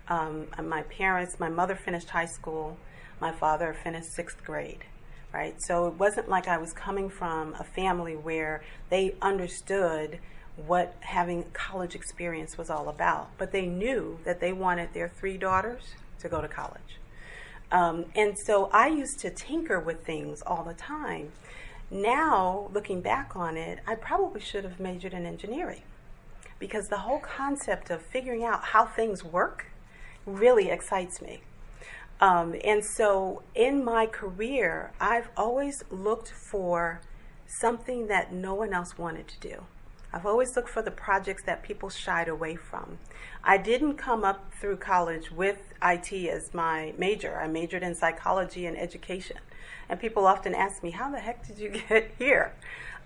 Um, 0.09 0.47
my 0.63 0.81
parents 0.83 1.39
my 1.39 1.50
mother 1.50 1.75
finished 1.75 2.09
high 2.09 2.25
school 2.25 2.77
my 3.21 3.31
father 3.31 3.73
finished 3.73 4.11
sixth 4.11 4.43
grade 4.43 4.85
right? 5.33 5.55
So 5.63 5.88
it 5.88 5.95
wasn't 5.95 6.29
like 6.29 6.47
I 6.47 6.57
was 6.57 6.73
coming 6.73 7.09
from 7.09 7.55
a 7.59 7.63
family 7.63 8.15
where 8.15 8.63
they 8.89 9.15
understood 9.21 10.19
what 10.57 10.95
having 11.01 11.45
college 11.53 11.95
experience 11.95 12.57
was 12.57 12.69
all 12.69 12.89
about, 12.89 13.29
but 13.38 13.51
they 13.51 13.65
knew 13.65 14.19
that 14.25 14.39
they 14.39 14.53
wanted 14.53 14.93
their 14.93 15.09
three 15.09 15.38
daughters 15.38 15.83
to 16.19 16.29
go 16.29 16.41
to 16.41 16.47
college. 16.47 17.00
Um, 17.71 18.05
and 18.15 18.38
so 18.38 18.69
I 18.73 18.88
used 18.88 19.19
to 19.19 19.29
tinker 19.29 19.79
with 19.79 20.05
things 20.05 20.41
all 20.45 20.63
the 20.63 20.73
time. 20.73 21.31
Now, 21.89 22.69
looking 22.73 23.01
back 23.01 23.35
on 23.35 23.57
it, 23.57 23.79
I 23.88 23.95
probably 23.95 24.41
should 24.41 24.63
have 24.65 24.79
majored 24.79 25.13
in 25.13 25.25
engineering 25.25 25.83
because 26.59 26.88
the 26.88 27.00
whole 27.00 27.19
concept 27.19 27.89
of 27.89 28.01
figuring 28.01 28.43
out 28.43 28.65
how 28.65 28.85
things 28.85 29.23
work 29.23 29.67
really 30.25 30.69
excites 30.69 31.21
me. 31.21 31.41
Um, 32.21 32.55
and 32.63 32.85
so 32.85 33.41
in 33.55 33.83
my 33.83 34.05
career, 34.05 34.91
I've 35.01 35.29
always 35.35 35.83
looked 35.89 36.29
for 36.29 37.01
something 37.47 38.07
that 38.07 38.31
no 38.31 38.53
one 38.53 38.73
else 38.73 38.97
wanted 38.97 39.27
to 39.27 39.39
do. 39.39 39.63
I've 40.13 40.25
always 40.25 40.55
looked 40.55 40.69
for 40.69 40.81
the 40.81 40.91
projects 40.91 41.43
that 41.45 41.63
people 41.63 41.89
shied 41.89 42.27
away 42.27 42.55
from. 42.55 42.99
I 43.43 43.57
didn't 43.57 43.95
come 43.95 44.23
up 44.23 44.53
through 44.59 44.77
college 44.77 45.31
with 45.31 45.73
IT 45.81 46.13
as 46.29 46.53
my 46.53 46.93
major. 46.97 47.39
I 47.39 47.47
majored 47.47 47.81
in 47.81 47.95
psychology 47.95 48.65
and 48.65 48.77
education. 48.77 49.37
And 49.89 49.99
people 49.99 50.27
often 50.27 50.53
ask 50.53 50.83
me, 50.83 50.91
how 50.91 51.09
the 51.09 51.19
heck 51.19 51.47
did 51.47 51.57
you 51.57 51.69
get 51.89 52.11
here? 52.19 52.53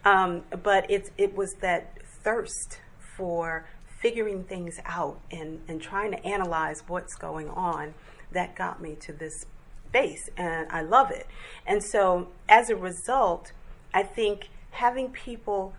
Um, 0.03 0.43
but 0.63 0.89
it's, 0.89 1.12
it 1.17 1.36
was 1.36 1.53
that 1.62 1.98
thirst 2.24 2.79
for 3.15 3.65
figuring 4.01 4.43
things 4.43 4.79
out 4.86 5.19
and, 5.31 5.62
and 5.67 5.81
trying 5.81 6.12
to 6.12 6.25
analyze 6.25 6.84
what's 6.88 7.15
going 7.15 7.50
on 7.50 7.93
that 8.32 8.55
got 8.55 8.82
me 8.82 8.96
to 9.01 9.13
this 9.13 9.46
base, 9.91 10.29
and 10.36 10.67
I 10.72 10.82
love 10.82 11.12
it. 11.12 11.27
And 11.65 11.84
so, 11.84 12.27
as 12.50 12.70
a 12.70 12.75
result, 12.75 13.51
I 13.94 14.03
think 14.03 14.50
having 14.72 15.10
people 15.10 15.74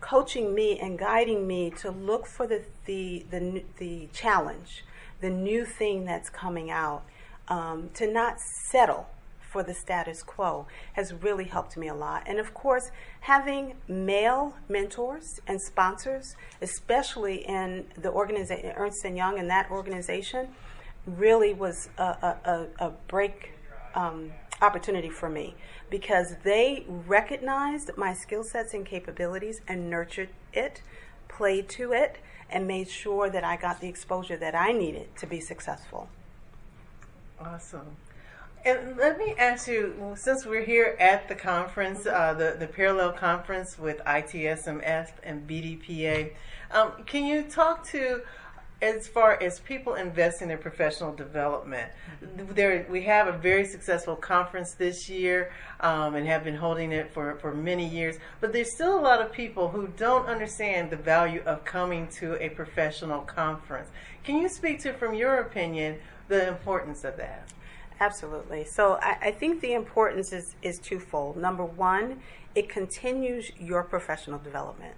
coaching 0.00 0.54
me 0.54 0.78
and 0.78 0.98
guiding 0.98 1.46
me 1.46 1.70
to 1.70 1.90
look 1.90 2.26
for 2.26 2.46
the 2.46 2.62
the 2.84 3.24
the, 3.30 3.64
the 3.78 4.08
challenge, 4.12 4.84
the 5.20 5.30
new 5.30 5.64
thing 5.64 6.04
that's 6.04 6.28
coming 6.28 6.70
out, 6.70 7.02
um, 7.48 7.90
to 7.94 8.10
not 8.10 8.40
settle 8.40 9.08
for 9.50 9.62
the 9.64 9.74
status 9.74 10.22
quo 10.22 10.66
has 10.92 11.12
really 11.12 11.44
helped 11.44 11.76
me 11.76 11.88
a 11.88 11.94
lot. 11.94 12.22
And 12.26 12.38
of 12.38 12.54
course, 12.54 12.90
having 13.20 13.74
male 13.88 14.54
mentors 14.68 15.40
and 15.46 15.60
sponsors, 15.60 16.36
especially 16.62 17.46
in 17.48 17.86
the 18.00 18.12
organization 18.12 18.72
Ernst 18.76 19.04
and 19.04 19.16
Young 19.16 19.38
and 19.38 19.50
that 19.50 19.70
organization, 19.70 20.48
really 21.06 21.54
was 21.54 21.88
a, 21.98 22.02
a, 22.02 22.66
a 22.78 22.90
break 23.08 23.52
um, 23.94 24.32
opportunity 24.62 25.10
for 25.10 25.28
me 25.28 25.54
because 25.88 26.36
they 26.44 26.84
recognized 26.88 27.90
my 27.96 28.12
skill 28.14 28.44
sets 28.44 28.74
and 28.74 28.86
capabilities 28.86 29.60
and 29.66 29.90
nurtured 29.90 30.28
it, 30.52 30.82
played 31.28 31.68
to 31.68 31.92
it, 31.92 32.18
and 32.48 32.66
made 32.66 32.88
sure 32.88 33.30
that 33.30 33.44
I 33.44 33.56
got 33.56 33.80
the 33.80 33.88
exposure 33.88 34.36
that 34.36 34.54
I 34.54 34.72
needed 34.72 35.16
to 35.16 35.26
be 35.26 35.40
successful. 35.40 36.08
Awesome. 37.40 37.96
And 38.64 38.98
let 38.98 39.16
me 39.16 39.34
ask 39.38 39.68
you, 39.68 40.14
since 40.16 40.44
we're 40.44 40.64
here 40.64 40.94
at 41.00 41.28
the 41.28 41.34
conference, 41.34 42.06
uh, 42.06 42.34
the, 42.34 42.56
the 42.58 42.66
parallel 42.66 43.12
conference 43.12 43.78
with 43.78 43.98
ITSMF 44.04 45.08
and 45.22 45.48
BDPA, 45.48 46.32
um, 46.70 46.92
can 47.06 47.24
you 47.24 47.42
talk 47.44 47.86
to 47.88 48.20
as 48.82 49.06
far 49.06 49.40
as 49.42 49.60
people 49.60 49.94
invest 49.94 50.40
in 50.40 50.48
their 50.48 50.56
professional 50.58 51.14
development, 51.14 51.90
there 52.54 52.86
we 52.88 53.02
have 53.02 53.28
a 53.28 53.32
very 53.32 53.64
successful 53.66 54.16
conference 54.16 54.72
this 54.72 55.08
year 55.08 55.52
um, 55.80 56.14
and 56.14 56.26
have 56.26 56.44
been 56.44 56.56
holding 56.56 56.92
it 56.92 57.12
for, 57.12 57.36
for 57.36 57.54
many 57.54 57.86
years. 57.86 58.16
But 58.40 58.52
there's 58.52 58.72
still 58.72 58.98
a 58.98 59.02
lot 59.02 59.20
of 59.20 59.32
people 59.32 59.68
who 59.68 59.88
don't 59.96 60.26
understand 60.26 60.90
the 60.90 60.96
value 60.96 61.42
of 61.44 61.64
coming 61.64 62.08
to 62.18 62.42
a 62.42 62.48
professional 62.50 63.20
conference. 63.20 63.88
Can 64.24 64.40
you 64.40 64.48
speak 64.48 64.80
to, 64.80 64.92
from 64.94 65.14
your 65.14 65.38
opinion, 65.38 65.98
the 66.28 66.48
importance 66.48 67.04
of 67.04 67.16
that? 67.18 67.48
Absolutely. 68.00 68.64
So 68.64 68.98
I, 69.02 69.16
I 69.24 69.30
think 69.30 69.60
the 69.60 69.74
importance 69.74 70.32
is, 70.32 70.56
is 70.62 70.78
twofold. 70.78 71.36
Number 71.36 71.64
one, 71.64 72.20
it 72.54 72.70
continues 72.70 73.52
your 73.58 73.82
professional 73.82 74.38
development 74.38 74.94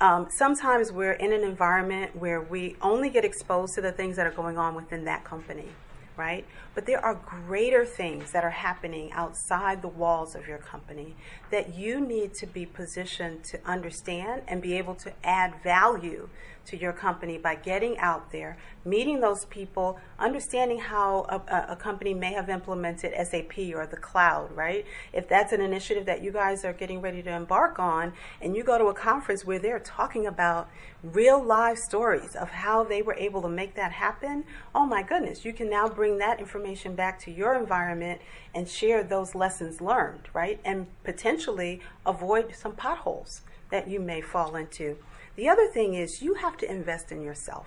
um, 0.00 0.28
sometimes 0.30 0.92
we're 0.92 1.12
in 1.12 1.32
an 1.32 1.42
environment 1.42 2.16
where 2.16 2.40
we 2.40 2.76
only 2.80 3.10
get 3.10 3.24
exposed 3.24 3.74
to 3.74 3.82
the 3.82 3.92
things 3.92 4.16
that 4.16 4.26
are 4.26 4.32
going 4.32 4.56
on 4.56 4.74
within 4.74 5.04
that 5.04 5.24
company, 5.24 5.68
right? 6.16 6.46
But 6.74 6.86
there 6.86 7.04
are 7.04 7.14
greater 7.14 7.84
things 7.84 8.32
that 8.32 8.42
are 8.42 8.50
happening 8.50 9.12
outside 9.12 9.82
the 9.82 9.88
walls 9.88 10.34
of 10.34 10.48
your 10.48 10.58
company 10.58 11.16
that 11.50 11.74
you 11.74 12.00
need 12.00 12.32
to 12.34 12.46
be 12.46 12.64
positioned 12.64 13.44
to 13.44 13.60
understand 13.66 14.42
and 14.48 14.62
be 14.62 14.78
able 14.78 14.94
to 14.96 15.12
add 15.22 15.62
value 15.62 16.30
to 16.66 16.76
your 16.76 16.92
company 16.92 17.38
by 17.38 17.54
getting 17.54 17.98
out 17.98 18.32
there, 18.32 18.56
meeting 18.84 19.20
those 19.20 19.44
people, 19.46 19.98
understanding 20.18 20.78
how 20.78 21.26
a, 21.28 21.72
a, 21.72 21.76
company 21.76 22.14
may 22.14 22.32
have 22.32 22.48
implemented 22.48 23.12
SAP 23.26 23.58
or 23.74 23.86
the 23.86 23.96
cloud, 23.96 24.50
right? 24.52 24.86
If 25.12 25.28
that's 25.28 25.52
an 25.52 25.60
initiative 25.60 26.06
that 26.06 26.22
you 26.22 26.32
guys 26.32 26.64
are 26.64 26.72
getting 26.72 27.00
ready 27.00 27.22
to 27.22 27.30
embark 27.30 27.78
on, 27.78 28.12
and 28.40 28.56
you 28.56 28.62
go 28.62 28.78
to 28.78 28.86
a 28.86 28.94
conference 28.94 29.44
where 29.44 29.58
they're 29.58 29.80
talking 29.80 30.26
about 30.26 30.68
real 31.02 31.42
live 31.42 31.78
stories 31.78 32.36
of 32.36 32.50
how 32.50 32.84
they 32.84 33.02
were 33.02 33.14
able 33.14 33.42
to 33.42 33.48
make 33.48 33.74
that 33.74 33.92
happen, 33.92 34.44
oh 34.74 34.86
my 34.86 35.02
goodness, 35.02 35.44
you 35.44 35.52
can 35.52 35.68
now 35.68 35.88
bring 35.88 36.18
that 36.18 36.38
information 36.38 36.94
back 36.94 37.18
to 37.20 37.30
your 37.30 37.54
environment 37.54 38.20
and 38.54 38.68
share 38.68 39.02
those 39.02 39.34
lessons 39.34 39.80
learned, 39.80 40.28
right? 40.32 40.60
And 40.64 40.86
potentially 41.04 41.80
avoid 42.04 42.54
some 42.54 42.72
potholes 42.72 43.42
that 43.70 43.88
you 43.88 44.00
may 44.00 44.20
fall 44.20 44.56
into. 44.56 44.96
The 45.36 45.48
other 45.48 45.68
thing 45.68 45.94
is 45.94 46.22
you 46.22 46.34
have 46.34 46.56
to 46.58 46.70
invest 46.70 47.12
in 47.12 47.22
yourself, 47.22 47.66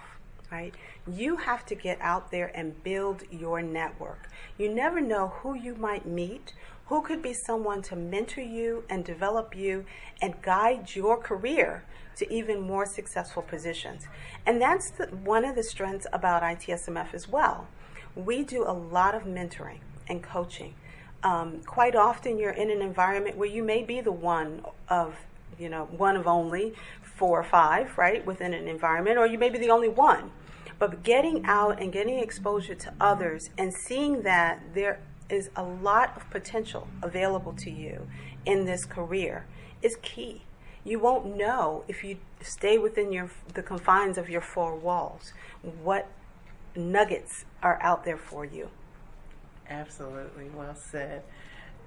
right? 0.52 0.74
You 1.08 1.38
have 1.38 1.66
to 1.68 1.76
get 1.76 2.00
out 2.02 2.32
there 2.32 2.52
and 2.56 2.84
build 2.84 3.24
your 3.32 3.62
network. 3.62 4.30
You 4.58 4.74
never 4.74 5.02
know 5.02 5.30
who 5.42 5.56
you 5.56 5.76
might 5.76 6.06
meet, 6.06 6.54
who 6.88 7.02
could 7.02 7.22
be 7.22 7.34
someone 7.34 7.82
to 7.84 7.96
mentor 7.96 8.42
you 8.42 8.84
and 8.90 9.04
develop 9.04 9.56
you 9.56 9.86
and 10.22 10.42
guide 10.42 10.96
your 10.96 11.18
career 11.18 11.84
to 12.18 12.32
even 12.32 12.60
more 12.60 12.86
successful 12.86 13.42
positions. 13.42 14.08
And 14.46 14.62
that's 14.62 14.92
the, 14.92 15.08
one 15.08 15.46
of 15.46 15.56
the 15.56 15.64
strengths 15.64 16.06
about 16.14 16.44
ITSMF 16.44 17.14
as 17.14 17.28
well. 17.28 17.68
We 18.16 18.44
do 18.44 18.64
a 18.64 18.74
lot 18.74 19.16
of 19.16 19.24
mentoring 19.24 19.80
and 20.08 20.22
coaching. 20.22 20.76
Um, 21.24 21.62
quite 21.66 21.96
often, 21.96 22.38
you're 22.38 22.52
in 22.52 22.70
an 22.70 22.82
environment 22.82 23.38
where 23.38 23.50
you 23.50 23.64
may 23.64 23.82
be 23.82 24.02
the 24.02 24.12
one 24.12 24.64
of, 24.90 25.16
you 25.64 25.70
know, 25.70 25.86
one 25.86 26.18
of 26.18 26.28
only 26.28 26.74
four 27.02 27.40
or 27.40 27.44
five, 27.44 27.98
right, 27.98 28.26
within 28.26 28.54
an 28.54 28.68
environment, 28.68 29.18
or 29.18 29.26
you 29.26 29.38
may 29.38 29.50
be 29.50 29.58
the 29.58 29.70
only 29.70 29.88
one. 29.88 30.32
But 30.78 31.04
getting 31.04 31.46
out 31.46 31.82
and 31.82 31.94
getting 31.94 32.20
exposure 32.20 32.76
to 32.76 32.94
others 33.00 33.50
and 33.58 33.74
seeing 33.74 34.24
that 34.24 34.62
there 34.74 35.00
is 35.30 35.50
a 35.56 35.64
lot 35.64 36.18
of 36.18 36.30
potential 36.30 36.88
available 37.02 37.54
to 37.54 37.72
you 37.72 38.08
in 38.46 38.66
this 38.66 38.84
career 38.84 39.46
is 39.82 39.96
key. 40.02 40.42
You 40.84 41.00
won't 41.00 41.38
know 41.38 41.86
if 41.88 42.04
you 42.04 42.18
stay 42.42 42.78
within 42.78 43.14
your 43.14 43.30
the 43.54 43.64
confines 43.64 44.18
of 44.18 44.30
your 44.30 44.42
four 44.42 44.76
walls 44.76 45.32
what 45.62 46.10
nuggets 46.76 47.46
are 47.62 47.82
out 47.82 48.04
there 48.04 48.18
for 48.18 48.44
you. 48.44 48.70
Absolutely, 49.70 50.50
well 50.54 50.76
said. 50.76 51.24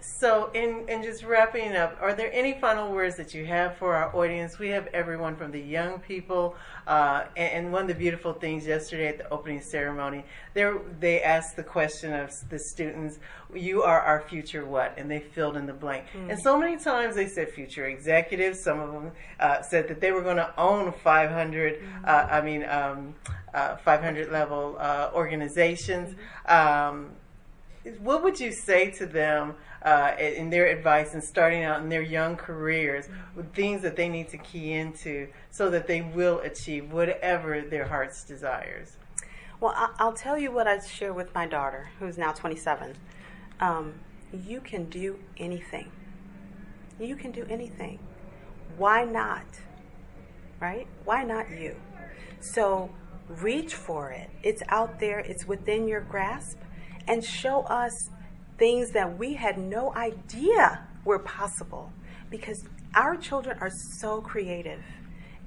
So, 0.07 0.51
in, 0.55 0.89
in 0.89 1.03
just 1.03 1.25
wrapping 1.25 1.75
up, 1.75 1.99
are 2.01 2.15
there 2.15 2.33
any 2.33 2.55
final 2.61 2.93
words 2.93 3.17
that 3.17 3.35
you 3.35 3.45
have 3.47 3.77
for 3.77 3.95
our 3.95 4.15
audience? 4.17 4.57
We 4.57 4.69
have 4.69 4.87
everyone 4.95 5.35
from 5.37 5.51
the 5.51 5.61
young 5.61 5.99
people, 5.99 6.55
uh, 6.87 7.25
and, 7.37 7.53
and, 7.53 7.73
one 7.73 7.83
of 7.83 7.89
the 7.89 7.95
beautiful 7.95 8.33
things 8.33 8.67
yesterday 8.67 9.09
at 9.09 9.19
the 9.19 9.29
opening 9.31 9.61
ceremony, 9.61 10.25
there 10.55 10.79
they 11.01 11.23
asked 11.23 11.57
the 11.57 11.65
question 11.65 12.15
of 12.15 12.31
the 12.49 12.59
students, 12.59 13.19
"You 13.53 13.83
are 13.83 14.01
our 14.01 14.23
future 14.23 14.65
what?" 14.65 14.95
And 14.97 15.11
they 15.11 15.19
filled 15.19 15.57
in 15.57 15.67
the 15.67 15.75
blank. 15.75 16.07
Mm-hmm. 16.15 16.31
And 16.31 16.41
so 16.41 16.57
many 16.57 16.77
times 16.77 17.17
they 17.17 17.27
said 17.27 17.51
future 17.51 17.87
executives. 17.87 18.61
Some 18.61 18.79
of 18.79 18.93
them 18.93 19.13
uh, 19.41 19.63
said 19.63 19.89
that 19.89 20.01
they 20.01 20.13
were 20.13 20.23
going 20.23 20.37
to 20.37 20.55
own 20.57 20.93
500. 20.93 21.75
Mm-hmm. 21.75 22.05
Uh, 22.05 22.09
I 22.09 22.41
mean, 22.41 22.65
um, 22.69 23.15
uh, 23.53 23.77
500 23.77 24.31
level 24.31 24.77
uh, 24.79 25.11
organizations. 25.13 26.15
Mm-hmm. 26.49 26.97
Um, 26.97 27.11
what 28.01 28.23
would 28.23 28.41
you 28.41 28.53
say 28.53 28.91
to 28.93 29.07
them? 29.07 29.55
uh, 29.87 30.17
in 30.19 30.51
their 30.51 30.67
advice 30.67 31.15
and 31.15 31.23
starting 31.23 31.63
out 31.63 31.81
in 31.81 31.89
their 31.89 32.03
young 32.03 32.37
careers 32.37 33.09
with 33.37 33.55
things 33.55 33.83
that 33.83 33.95
they 33.95 34.09
need 34.09 34.29
to 34.29 34.37
key 34.37 34.73
into 34.73 35.29
so 35.53 35.71
that 35.71 35.87
they 35.87 36.03
will 36.03 36.41
achieve 36.41 36.93
whatever 36.93 37.63
their 37.63 37.87
heart's 37.87 38.25
desires? 38.25 38.97
Well, 39.61 39.75
I'll 39.99 40.13
tell 40.13 40.37
you 40.37 40.51
what 40.51 40.67
I 40.67 40.81
share 40.81 41.15
with 41.15 41.33
my 41.35 41.47
daughter, 41.47 41.89
who's 42.01 42.19
now 42.19 42.33
27. 42.33 42.95
Um, 43.61 43.95
you 44.33 44.61
can 44.61 44.87
do 44.87 45.21
anything. 45.39 45.91
You 46.99 47.15
can 47.15 47.31
do 47.31 47.47
anything. 47.49 48.01
Why 48.77 49.05
not? 49.05 49.47
Right? 50.61 50.89
Why 51.05 51.23
not 51.23 51.49
you? 51.49 51.77
So 52.41 52.91
reach 53.29 53.75
for 53.75 54.11
it. 54.11 54.31
It's 54.43 54.63
out 54.69 54.99
there, 54.99 55.21
it's 55.21 55.47
within 55.47 55.87
your 55.87 56.01
grasp, 56.01 56.59
and 57.07 57.25
show 57.25 57.63
us 57.63 58.11
things 58.59 58.91
that 58.93 59.19
we 59.19 59.35
had 59.35 59.59
no 59.59 59.95
idea 59.95 60.87
were 61.05 61.19
possible 61.19 61.93
because 62.31 62.65
our 62.95 63.17
children 63.17 63.59
are 63.61 63.71
so 63.99 64.21
creative 64.21 64.83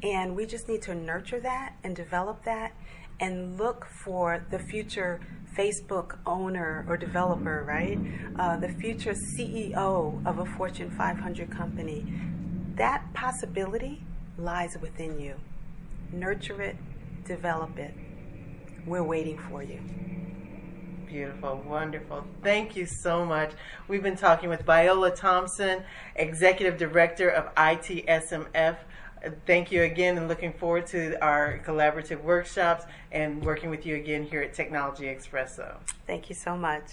and 0.03 0.35
we 0.35 0.45
just 0.45 0.67
need 0.67 0.81
to 0.83 0.95
nurture 0.95 1.39
that 1.39 1.73
and 1.83 1.95
develop 1.95 2.43
that 2.45 2.73
and 3.19 3.57
look 3.57 3.85
for 4.03 4.45
the 4.49 4.59
future 4.59 5.19
Facebook 5.57 6.17
owner 6.25 6.85
or 6.87 6.95
developer, 6.95 7.63
right? 7.67 7.99
Uh, 8.37 8.55
the 8.57 8.69
future 8.69 9.13
CEO 9.13 10.25
of 10.25 10.39
a 10.39 10.45
Fortune 10.57 10.89
500 10.91 11.51
company. 11.51 12.05
That 12.75 13.03
possibility 13.13 14.01
lies 14.37 14.77
within 14.81 15.19
you. 15.19 15.35
Nurture 16.13 16.61
it, 16.61 16.77
develop 17.25 17.77
it. 17.77 17.93
We're 18.85 19.03
waiting 19.03 19.37
for 19.49 19.61
you. 19.61 19.81
Beautiful, 21.09 21.63
wonderful. 21.67 22.23
Thank 22.43 22.75
you 22.75 22.85
so 22.85 23.25
much. 23.25 23.53
We've 23.87 24.03
been 24.03 24.15
talking 24.15 24.47
with 24.47 24.61
Viola 24.61 25.09
Thompson, 25.09 25.83
Executive 26.15 26.77
Director 26.77 27.29
of 27.29 27.53
ITSMF. 27.55 28.77
Thank 29.47 29.71
you 29.71 29.81
again 29.81 30.19
and 30.19 30.27
looking 30.27 30.53
forward 30.53 30.85
to 30.87 31.19
our 31.19 31.59
collaborative 31.65 32.21
workshops 32.21 32.85
and 33.11 33.43
working 33.43 33.71
with 33.71 33.87
you 33.87 33.95
again 33.95 34.23
here 34.23 34.43
at 34.43 34.53
Technology 34.53 35.05
Expresso. 35.05 35.77
Thank 36.05 36.29
you 36.29 36.35
so 36.35 36.55
much. 36.55 36.83